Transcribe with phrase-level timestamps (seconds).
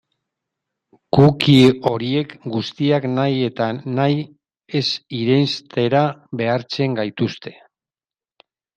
[1.17, 3.69] Cookie horiek guztiak nahi eta
[4.01, 4.19] nahi
[4.83, 4.85] ez
[5.21, 6.05] irenstera
[6.45, 7.59] behartzen gaituzte.